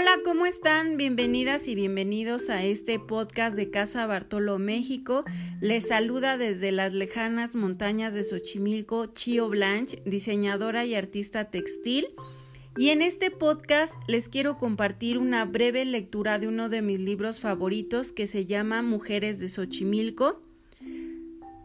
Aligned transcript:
Hola, 0.00 0.12
¿cómo 0.24 0.46
están? 0.46 0.96
Bienvenidas 0.96 1.66
y 1.66 1.74
bienvenidos 1.74 2.50
a 2.50 2.62
este 2.62 3.00
podcast 3.00 3.56
de 3.56 3.68
Casa 3.68 4.06
Bartolo 4.06 4.60
México. 4.60 5.24
Les 5.60 5.88
saluda 5.88 6.38
desde 6.38 6.70
las 6.70 6.92
lejanas 6.92 7.56
montañas 7.56 8.14
de 8.14 8.22
Xochimilco 8.22 9.06
Chio 9.06 9.48
Blanche, 9.48 10.00
diseñadora 10.04 10.84
y 10.84 10.94
artista 10.94 11.50
textil. 11.50 12.06
Y 12.76 12.90
en 12.90 13.02
este 13.02 13.32
podcast 13.32 13.96
les 14.06 14.28
quiero 14.28 14.56
compartir 14.56 15.18
una 15.18 15.44
breve 15.44 15.84
lectura 15.84 16.38
de 16.38 16.46
uno 16.46 16.68
de 16.68 16.80
mis 16.80 17.00
libros 17.00 17.40
favoritos 17.40 18.12
que 18.12 18.28
se 18.28 18.44
llama 18.44 18.82
Mujeres 18.82 19.40
de 19.40 19.48
Xochimilco 19.48 20.47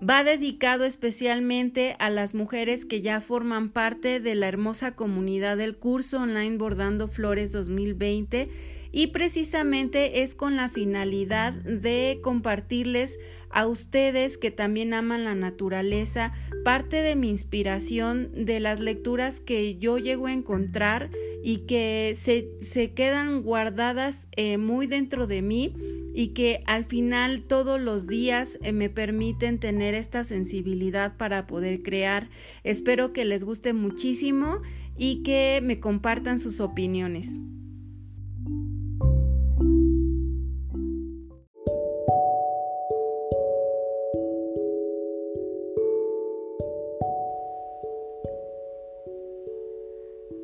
Va 0.10 0.26
dedicado 0.26 0.84
especialmente 0.84 1.96
a 1.98 2.10
las 2.10 2.36
mujeres 2.36 2.84
que 2.84 3.02
ya 3.02 3.22
forman 3.22 3.70
parte 3.70 4.20
de 4.20 4.36
la 4.36 4.50
hermosa 4.50 4.96
comunidad 4.96 5.56
del 5.56 5.78
curso 5.78 6.20
online 6.20 6.58
Bordando 6.58 7.08
Flores 7.08 7.54
2020 7.54 8.50
y 8.92 9.08
precisamente 9.08 10.22
es 10.22 10.36
con 10.36 10.58
la 10.58 10.68
finalidad 10.68 11.54
de 11.54 12.20
compartirles 12.22 13.18
a 13.50 13.66
ustedes 13.66 14.38
que 14.38 14.52
también 14.52 14.94
aman 14.94 15.24
la 15.24 15.36
naturaleza 15.36 16.34
parte 16.66 16.98
de 16.98 17.16
mi 17.16 17.30
inspiración 17.30 18.30
de 18.34 18.60
las 18.60 18.82
lecturas 18.82 19.40
que 19.40 19.78
yo 19.78 20.00
llego 20.00 20.28
a 20.28 20.34
encontrar 20.34 21.12
y 21.44 21.60
que 21.60 22.14
se, 22.20 22.50
se 22.62 22.94
quedan 22.94 23.42
guardadas 23.42 24.28
eh, 24.36 24.58
muy 24.58 24.86
dentro 24.86 25.28
de 25.28 25.42
mí 25.42 26.03
y 26.14 26.30
que 26.30 26.64
al 26.66 26.84
final 26.84 27.42
todos 27.42 27.82
los 27.82 28.08
días 28.08 28.60
eh, 28.62 28.72
me 28.72 28.90
permiten 28.90 29.60
tener 29.60 29.96
esta 29.96 30.24
sensibilidad 30.24 31.18
para 31.18 31.48
poder 31.48 31.82
crear. 31.82 32.30
Espero 32.64 33.14
que 33.14 33.26
les 33.26 33.44
guste 33.44 33.74
muchísimo 33.74 34.62
y 34.96 35.24
que 35.24 35.60
me 35.64 35.80
compartan 35.80 36.40
sus 36.40 36.60
opiniones. 36.60 37.28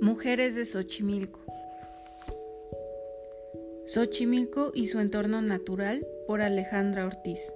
Mujeres 0.02 0.56
de 0.56 0.66
Xochimilco. 0.66 1.49
Xochimilco 3.90 4.72
y 4.76 4.86
su 4.86 5.00
entorno 5.00 5.42
natural 5.42 6.06
por 6.28 6.44
Alejandra 6.44 7.08
Ortiz. 7.08 7.56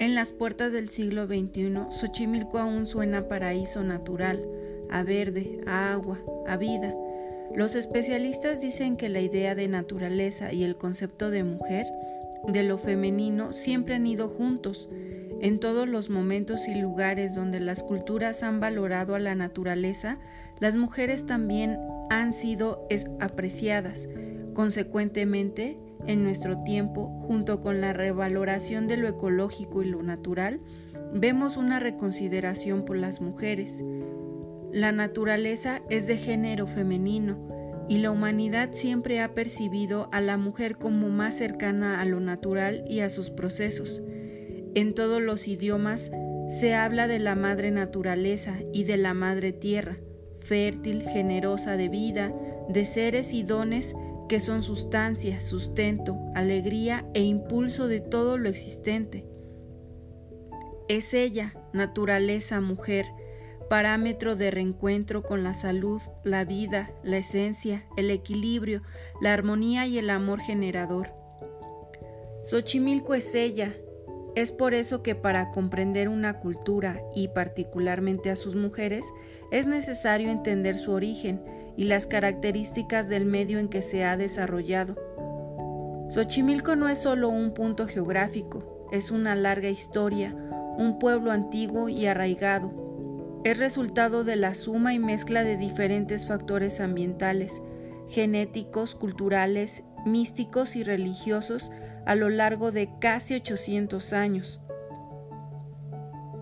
En 0.00 0.14
las 0.14 0.32
puertas 0.32 0.70
del 0.70 0.90
siglo 0.90 1.26
XXI, 1.26 1.86
Xochimilco 1.88 2.58
aún 2.58 2.84
suena 2.84 3.26
paraíso 3.26 3.82
natural, 3.82 4.42
a 4.90 5.02
verde, 5.02 5.62
a 5.66 5.94
agua, 5.94 6.18
a 6.46 6.58
vida. 6.58 6.94
Los 7.54 7.74
especialistas 7.74 8.60
dicen 8.60 8.98
que 8.98 9.08
la 9.08 9.22
idea 9.22 9.54
de 9.54 9.66
naturaleza 9.66 10.52
y 10.52 10.62
el 10.62 10.76
concepto 10.76 11.30
de 11.30 11.42
mujer, 11.42 11.86
de 12.46 12.64
lo 12.64 12.76
femenino, 12.76 13.54
siempre 13.54 13.94
han 13.94 14.06
ido 14.06 14.28
juntos. 14.28 14.90
En 15.40 15.58
todos 15.58 15.88
los 15.88 16.10
momentos 16.10 16.68
y 16.68 16.74
lugares 16.74 17.34
donde 17.34 17.60
las 17.60 17.82
culturas 17.82 18.42
han 18.42 18.60
valorado 18.60 19.14
a 19.14 19.20
la 19.20 19.34
naturaleza, 19.34 20.18
las 20.60 20.76
mujeres 20.76 21.24
también 21.24 21.78
han 22.10 22.32
sido 22.32 22.86
apreciadas. 23.20 24.08
Consecuentemente, 24.54 25.78
en 26.06 26.22
nuestro 26.22 26.62
tiempo, 26.62 27.08
junto 27.26 27.60
con 27.60 27.80
la 27.80 27.92
revaloración 27.92 28.86
de 28.86 28.96
lo 28.96 29.08
ecológico 29.08 29.82
y 29.82 29.86
lo 29.88 30.02
natural, 30.02 30.60
vemos 31.12 31.56
una 31.56 31.80
reconsideración 31.80 32.84
por 32.84 32.96
las 32.96 33.20
mujeres. 33.20 33.84
La 34.72 34.92
naturaleza 34.92 35.82
es 35.90 36.06
de 36.06 36.16
género 36.16 36.66
femenino 36.66 37.46
y 37.88 37.98
la 37.98 38.10
humanidad 38.10 38.72
siempre 38.72 39.20
ha 39.20 39.34
percibido 39.34 40.08
a 40.12 40.20
la 40.20 40.36
mujer 40.36 40.76
como 40.76 41.08
más 41.08 41.34
cercana 41.34 42.00
a 42.00 42.04
lo 42.04 42.20
natural 42.20 42.84
y 42.86 43.00
a 43.00 43.08
sus 43.08 43.30
procesos. 43.30 44.02
En 44.74 44.94
todos 44.94 45.22
los 45.22 45.48
idiomas 45.48 46.10
se 46.60 46.74
habla 46.74 47.08
de 47.08 47.18
la 47.18 47.34
madre 47.34 47.70
naturaleza 47.70 48.56
y 48.72 48.84
de 48.84 48.96
la 48.96 49.14
madre 49.14 49.52
tierra 49.52 49.98
fértil, 50.48 51.02
generosa 51.02 51.76
de 51.76 51.88
vida, 51.88 52.32
de 52.68 52.84
seres 52.84 53.32
y 53.32 53.42
dones 53.42 53.94
que 54.28 54.40
son 54.40 54.62
sustancia, 54.62 55.40
sustento, 55.40 56.18
alegría 56.34 57.06
e 57.14 57.22
impulso 57.22 57.88
de 57.88 58.00
todo 58.00 58.38
lo 58.38 58.48
existente. 58.48 59.24
Es 60.88 61.14
ella, 61.14 61.54
naturaleza, 61.72 62.60
mujer, 62.60 63.06
parámetro 63.68 64.36
de 64.36 64.50
reencuentro 64.50 65.22
con 65.22 65.44
la 65.44 65.54
salud, 65.54 66.00
la 66.24 66.44
vida, 66.44 66.90
la 67.02 67.18
esencia, 67.18 67.84
el 67.96 68.10
equilibrio, 68.10 68.82
la 69.20 69.34
armonía 69.34 69.86
y 69.86 69.98
el 69.98 70.10
amor 70.10 70.40
generador. 70.40 71.12
Xochimilco 72.44 73.14
es 73.14 73.34
ella, 73.34 73.74
es 74.34 74.52
por 74.52 74.74
eso 74.74 75.02
que 75.02 75.14
para 75.14 75.50
comprender 75.50 76.08
una 76.08 76.40
cultura 76.40 77.00
y 77.14 77.28
particularmente 77.28 78.30
a 78.30 78.36
sus 78.36 78.56
mujeres 78.56 79.04
es 79.50 79.66
necesario 79.66 80.30
entender 80.30 80.76
su 80.76 80.92
origen 80.92 81.42
y 81.76 81.84
las 81.84 82.06
características 82.06 83.08
del 83.08 83.24
medio 83.24 83.58
en 83.58 83.68
que 83.68 83.82
se 83.82 84.04
ha 84.04 84.16
desarrollado. 84.16 84.96
Xochimilco 86.10 86.74
no 86.74 86.88
es 86.88 86.98
solo 86.98 87.28
un 87.28 87.52
punto 87.52 87.86
geográfico, 87.86 88.88
es 88.92 89.10
una 89.10 89.34
larga 89.34 89.68
historia, 89.68 90.34
un 90.78 90.98
pueblo 90.98 91.30
antiguo 91.30 91.88
y 91.88 92.06
arraigado. 92.06 93.40
Es 93.44 93.58
resultado 93.58 94.24
de 94.24 94.36
la 94.36 94.54
suma 94.54 94.94
y 94.94 94.98
mezcla 94.98 95.44
de 95.44 95.56
diferentes 95.56 96.26
factores 96.26 96.80
ambientales, 96.80 97.62
genéticos, 98.08 98.94
culturales, 98.94 99.82
místicos 100.06 100.76
y 100.76 100.82
religiosos 100.82 101.70
a 102.08 102.14
lo 102.14 102.30
largo 102.30 102.72
de 102.72 102.88
casi 103.00 103.34
800 103.34 104.14
años. 104.14 104.62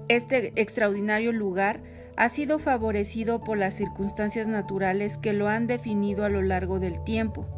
Este 0.09 0.53
extraordinario 0.55 1.33
lugar 1.33 1.83
ha 2.17 2.29
sido 2.29 2.61
favorecido 2.61 3.41
por 3.41 3.59
las 3.59 3.75
circunstancias 3.75 4.47
naturales 4.47 5.19
que 5.19 5.33
lo 5.33 5.49
han 5.49 5.67
definido 5.67 6.25
a 6.25 6.29
lo 6.29 6.41
largo 6.41 6.79
del 6.79 7.03
tiempo. 7.03 7.49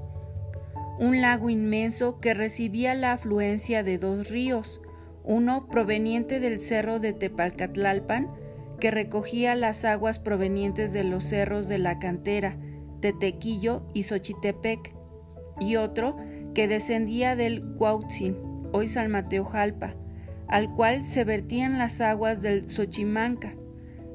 Un 0.98 1.20
lago 1.20 1.50
inmenso 1.50 2.18
que 2.18 2.32
recibía 2.32 2.94
la 2.94 3.12
afluencia 3.12 3.82
de 3.82 3.98
dos 3.98 4.30
ríos, 4.30 4.80
uno 5.22 5.68
proveniente 5.68 6.40
del 6.40 6.60
cerro 6.60 7.00
de 7.00 7.12
Tepalcatlalpan, 7.12 8.32
que 8.80 8.90
recogía 8.90 9.54
las 9.54 9.84
aguas 9.84 10.18
provenientes 10.18 10.94
de 10.94 11.04
los 11.04 11.24
cerros 11.24 11.68
de 11.68 11.76
la 11.76 11.98
cantera, 11.98 12.56
Tetequillo 13.02 13.82
y 13.92 14.04
Xochitepec, 14.04 14.94
y 15.60 15.76
otro 15.76 16.16
que 16.58 16.66
descendía 16.66 17.36
del 17.36 17.62
Cuautzin, 17.76 18.36
hoy 18.72 18.88
San 18.88 19.12
Mateo 19.12 19.44
Jalpa, 19.44 19.94
al 20.48 20.74
cual 20.74 21.04
se 21.04 21.22
vertían 21.22 21.78
las 21.78 22.00
aguas 22.00 22.42
del 22.42 22.68
Xochimanca. 22.68 23.54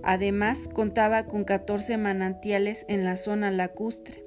Además, 0.04 0.68
contaba 0.68 1.26
con 1.26 1.46
14 1.46 1.96
manantiales 1.96 2.86
en 2.90 3.06
la 3.06 3.16
zona 3.16 3.50
lacustre. 3.50 4.26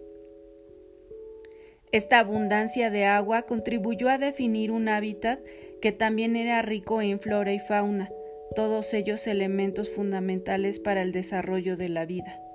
Esta 1.92 2.18
abundancia 2.18 2.88
de 2.88 3.04
agua 3.04 3.42
contribuyó 3.42 4.08
a 4.08 4.16
definir 4.16 4.72
un 4.72 4.88
hábitat 4.88 5.40
que 5.82 5.92
también 5.92 6.36
era 6.36 6.62
rico 6.62 7.02
en 7.02 7.20
flora 7.20 7.52
y 7.52 7.58
fauna, 7.58 8.08
todos 8.54 8.94
ellos 8.94 9.26
elementos 9.26 9.90
fundamentales 9.90 10.80
para 10.80 11.02
el 11.02 11.12
desarrollo 11.12 11.76
de 11.76 11.90
la 11.90 12.06
vida. 12.06 12.45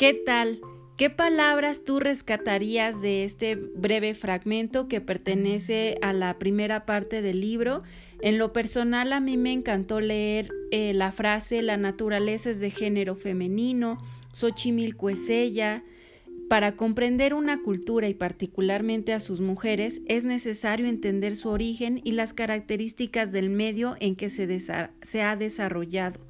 ¿Qué 0.00 0.14
tal? 0.14 0.62
¿Qué 0.96 1.10
palabras 1.10 1.84
tú 1.84 2.00
rescatarías 2.00 3.02
de 3.02 3.24
este 3.24 3.54
breve 3.54 4.14
fragmento 4.14 4.88
que 4.88 5.02
pertenece 5.02 5.98
a 6.00 6.14
la 6.14 6.38
primera 6.38 6.86
parte 6.86 7.20
del 7.20 7.42
libro? 7.42 7.82
En 8.22 8.38
lo 8.38 8.54
personal 8.54 9.12
a 9.12 9.20
mí 9.20 9.36
me 9.36 9.52
encantó 9.52 10.00
leer 10.00 10.48
eh, 10.70 10.94
la 10.94 11.12
frase 11.12 11.60
La 11.60 11.76
naturaleza 11.76 12.48
es 12.48 12.60
de 12.60 12.70
género 12.70 13.14
femenino, 13.14 13.98
Xochimilco 14.32 15.10
es 15.10 15.28
ella. 15.28 15.84
Para 16.48 16.76
comprender 16.76 17.34
una 17.34 17.62
cultura 17.62 18.08
y 18.08 18.14
particularmente 18.14 19.12
a 19.12 19.20
sus 19.20 19.42
mujeres 19.42 20.00
es 20.06 20.24
necesario 20.24 20.86
entender 20.86 21.36
su 21.36 21.50
origen 21.50 22.00
y 22.04 22.12
las 22.12 22.32
características 22.32 23.32
del 23.32 23.50
medio 23.50 23.96
en 24.00 24.16
que 24.16 24.30
se, 24.30 24.60
se 25.02 25.22
ha 25.22 25.36
desarrollado. 25.36 26.29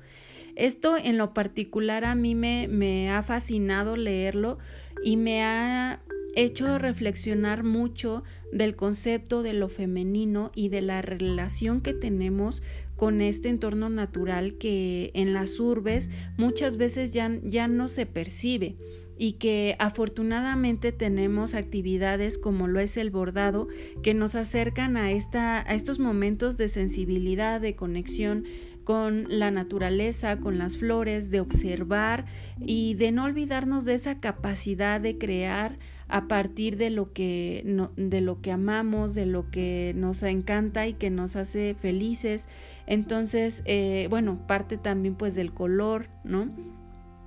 Esto 0.60 0.98
en 0.98 1.16
lo 1.16 1.32
particular 1.32 2.04
a 2.04 2.14
mí 2.14 2.34
me, 2.34 2.68
me 2.68 3.10
ha 3.10 3.22
fascinado 3.22 3.96
leerlo 3.96 4.58
y 5.02 5.16
me 5.16 5.42
ha 5.42 6.02
hecho 6.36 6.78
reflexionar 6.78 7.64
mucho 7.64 8.22
del 8.52 8.76
concepto 8.76 9.42
de 9.42 9.54
lo 9.54 9.70
femenino 9.70 10.52
y 10.54 10.68
de 10.68 10.82
la 10.82 11.00
relación 11.00 11.80
que 11.80 11.94
tenemos 11.94 12.62
con 12.96 13.22
este 13.22 13.48
entorno 13.48 13.88
natural 13.88 14.58
que 14.58 15.10
en 15.14 15.32
las 15.32 15.58
urbes 15.60 16.10
muchas 16.36 16.76
veces 16.76 17.14
ya, 17.14 17.38
ya 17.42 17.66
no 17.66 17.88
se 17.88 18.04
percibe 18.04 18.76
y 19.16 19.32
que 19.32 19.76
afortunadamente 19.78 20.92
tenemos 20.92 21.52
actividades 21.54 22.38
como 22.38 22.68
lo 22.68 22.80
es 22.80 22.96
el 22.96 23.10
bordado 23.10 23.68
que 24.02 24.14
nos 24.14 24.34
acercan 24.34 24.96
a, 24.96 25.12
esta, 25.12 25.60
a 25.60 25.74
estos 25.74 25.98
momentos 25.98 26.56
de 26.56 26.70
sensibilidad, 26.70 27.60
de 27.60 27.76
conexión 27.76 28.44
con 28.84 29.26
la 29.28 29.50
naturaleza, 29.50 30.38
con 30.38 30.58
las 30.58 30.78
flores, 30.78 31.30
de 31.30 31.40
observar 31.40 32.26
y 32.60 32.94
de 32.94 33.12
no 33.12 33.24
olvidarnos 33.24 33.84
de 33.84 33.94
esa 33.94 34.20
capacidad 34.20 35.00
de 35.00 35.18
crear 35.18 35.78
a 36.08 36.26
partir 36.26 36.76
de 36.76 36.90
lo 36.90 37.12
que, 37.12 37.62
de 37.96 38.20
lo 38.20 38.40
que 38.40 38.50
amamos, 38.50 39.14
de 39.14 39.26
lo 39.26 39.50
que 39.50 39.92
nos 39.96 40.22
encanta 40.22 40.86
y 40.86 40.94
que 40.94 41.08
nos 41.08 41.36
hace 41.36 41.74
felices. 41.74 42.48
Entonces, 42.86 43.62
eh, 43.64 44.08
bueno, 44.10 44.44
parte 44.46 44.76
también 44.76 45.14
pues 45.14 45.34
del 45.36 45.52
color, 45.52 46.08
¿no? 46.24 46.50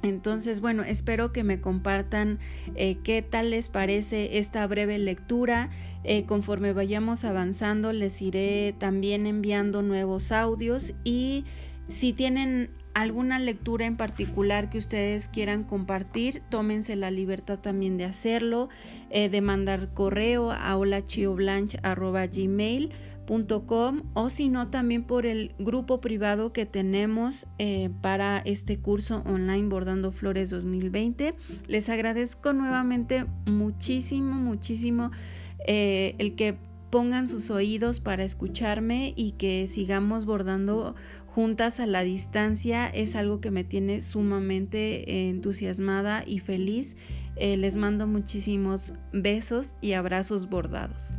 Entonces, 0.04 0.60
bueno, 0.60 0.84
espero 0.84 1.32
que 1.32 1.46
me 1.46 1.62
compartan 1.62 2.40
eh, 2.76 2.98
qué 3.04 3.22
tal 3.22 3.52
les 3.52 3.70
parece 3.70 4.38
esta 4.38 4.68
breve 4.68 5.00
lectura. 5.00 5.70
Eh, 6.04 6.26
conforme 6.26 6.74
vayamos 6.74 7.24
avanzando, 7.24 7.94
les 7.94 8.22
iré 8.22 8.76
también 8.78 9.26
enviando 9.26 9.82
nuevos 9.82 10.34
audios 10.34 10.94
y 11.06 11.46
si 11.88 12.12
tienen 12.12 12.70
alguna 12.94 13.40
lectura 13.40 13.86
en 13.86 13.96
particular 13.96 14.70
que 14.70 14.78
ustedes 14.78 15.30
quieran 15.30 15.64
compartir, 15.64 16.44
tómense 16.50 16.98
la 16.98 17.10
libertad 17.10 17.60
también 17.60 17.98
de 17.98 18.04
hacerlo, 18.04 18.68
eh, 19.10 19.30
de 19.30 19.42
mandar 19.42 19.94
correo 19.94 20.52
a 20.52 20.76
o 24.14 24.30
si 24.30 24.50
no 24.50 24.70
también 24.70 25.04
por 25.04 25.26
el 25.26 25.54
grupo 25.60 26.02
privado 26.02 26.54
que 26.54 26.66
tenemos 26.66 27.48
eh, 27.58 27.90
para 28.02 28.40
este 28.40 28.80
curso 28.80 29.24
online 29.26 29.68
Bordando 29.68 30.12
Flores 30.12 30.50
2020. 30.50 31.36
Les 31.68 31.90
agradezco 31.90 32.54
nuevamente 32.54 33.26
muchísimo, 33.46 34.36
muchísimo 34.36 35.12
eh, 35.66 36.16
el 36.18 36.36
que 36.36 36.58
pongan 36.90 37.28
sus 37.28 37.50
oídos 37.50 38.00
para 38.00 38.24
escucharme 38.24 39.14
y 39.16 39.32
que 39.32 39.68
sigamos 39.68 40.26
bordando 40.26 40.96
juntas 41.26 41.80
a 41.80 41.88
la 41.88 42.04
distancia 42.04 42.88
es 42.88 43.16
algo 43.16 43.42
que 43.42 43.50
me 43.50 43.64
tiene 43.64 44.02
sumamente 44.02 45.30
entusiasmada 45.30 46.24
y 46.26 46.40
feliz. 46.40 46.96
Eh, 47.36 47.58
les 47.58 47.78
mando 47.78 48.06
muchísimos 48.06 48.94
besos 49.12 49.74
y 49.82 49.94
abrazos 49.94 50.48
bordados. 50.50 51.18